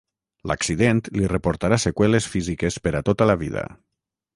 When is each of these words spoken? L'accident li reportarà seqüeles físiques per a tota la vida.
L'accident 0.51 1.01
li 1.19 1.29
reportarà 1.33 1.79
seqüeles 1.85 2.31
físiques 2.37 2.83
per 2.87 2.99
a 3.01 3.07
tota 3.13 3.33
la 3.33 3.41
vida. 3.45 3.71